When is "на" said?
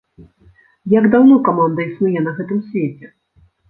2.27-2.37